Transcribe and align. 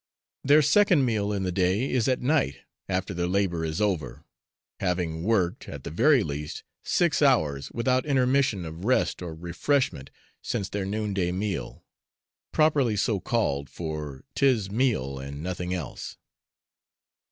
Their 0.43 0.63
second 0.63 1.05
meal 1.05 1.31
in 1.31 1.43
the 1.43 1.51
day 1.51 1.87
is 1.91 2.07
at 2.07 2.23
night, 2.23 2.55
after 2.89 3.13
their 3.13 3.27
labour 3.27 3.63
is 3.63 3.79
over, 3.79 4.25
having 4.79 5.21
worked, 5.21 5.69
at 5.69 5.83
the 5.83 5.91
very 5.91 6.23
least, 6.23 6.63
six 6.83 7.21
hours 7.21 7.71
without 7.71 8.07
intermission 8.07 8.65
of 8.65 8.83
rest 8.83 9.21
or 9.21 9.35
refreshment 9.35 10.09
since 10.41 10.69
their 10.69 10.85
noon 10.85 11.13
day 11.13 11.31
meal 11.31 11.85
(properly 12.51 12.95
so 12.95 13.19
called, 13.19 13.69
for 13.69 14.23
'tis 14.33 14.71
meal, 14.71 15.19
and 15.19 15.43
nothing 15.43 15.71
else). 15.71 16.17